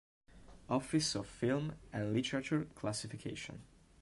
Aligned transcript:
Office 0.67 1.13
of 1.13 1.27
Film 1.27 1.75
and 1.93 2.11
Literature 2.11 2.65
Classification 2.73 3.61